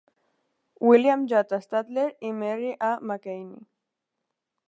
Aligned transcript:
William 0.85 1.25
J. 1.33 1.59
Statler 1.65 2.07
i 2.21 2.31
Mary 2.39 2.73
A. 2.87 2.91
McKinney. 3.11 3.63